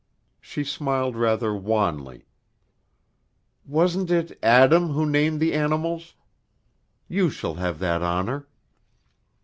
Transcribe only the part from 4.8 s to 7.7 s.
who named the animals? You shall